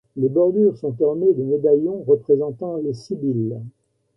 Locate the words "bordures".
0.29-0.75